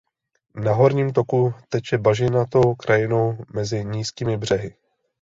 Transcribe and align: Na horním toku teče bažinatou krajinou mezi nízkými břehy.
Na 0.55 0.73
horním 0.73 1.13
toku 1.13 1.53
teče 1.69 1.97
bažinatou 1.97 2.75
krajinou 2.75 3.37
mezi 3.53 3.85
nízkými 3.85 4.37
břehy. 4.37 4.75